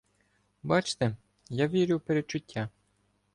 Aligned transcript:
—Бачте, 0.63 1.15
я 1.49 1.67
вірю 1.67 1.97
в 1.97 2.01
передчуття. 2.01 2.69